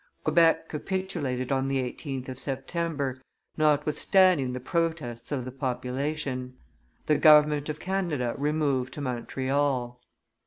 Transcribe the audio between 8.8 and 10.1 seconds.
to Montreal.